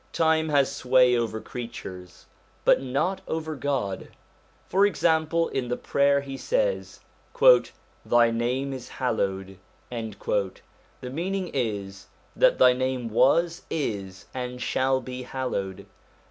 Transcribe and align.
Time 0.13 0.49
has 0.49 0.75
sway 0.75 1.15
over 1.15 1.39
creatures, 1.39 2.25
but 2.65 2.81
not 2.81 3.21
over 3.27 3.55
God. 3.55 4.07
For 4.67 4.83
example, 4.83 5.47
in 5.49 5.67
the 5.67 5.77
prayer 5.77 6.21
he 6.21 6.37
says:' 6.37 7.01
Thy 8.11 8.31
name 8.31 8.73
is 8.73 8.89
hallowed'; 8.89 9.59
the 9.91 10.47
meaning 11.03 11.49
is 11.53 12.07
that 12.35 12.57
Thy 12.57 12.73
name 12.73 13.09
was, 13.09 13.61
is, 13.69 14.25
and 14.33 14.59
shall 14.59 15.01
be 15.01 15.21
hallowed. 15.21 15.85